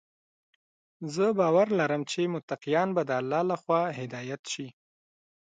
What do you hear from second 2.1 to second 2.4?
چې